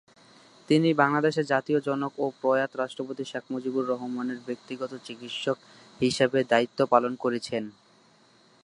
তিনি 0.69 0.89
বাংলাদেশের 0.93 1.45
জাতির 1.45 1.79
জনক 1.81 2.13
ও 2.19 2.25
প্রয়াত 2.41 2.71
রাষ্ট্রপতি 2.75 3.23
শেখ 3.25 3.43
মুজিবুর 3.51 3.85
রহমানের 3.87 4.39
ব্যক্তিগত 4.45 4.91
চিকিৎসক 5.03 5.57
হিসাবে 5.99 6.39
দায়িত্ব 6.43 6.79
পালন 6.85 7.13
করেছেন। 7.15 7.63